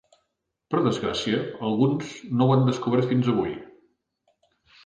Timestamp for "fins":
3.15-3.33